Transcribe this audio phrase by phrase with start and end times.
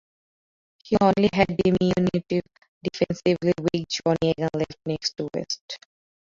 [0.83, 2.41] He only had diminutive,
[2.81, 5.77] defensively weak Johnny Egan left next to West.